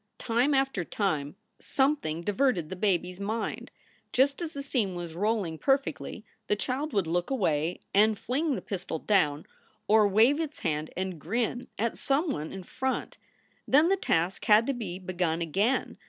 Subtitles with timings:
[0.17, 3.69] Time after time something diverted the baby s mind.
[4.11, 8.63] Just as the scene was rolling perfectly the child would look away and fling the
[8.63, 9.45] pistol down,
[9.87, 13.19] or wave its hand and grin at some one in front.
[13.67, 15.99] Then the task had to be begun again.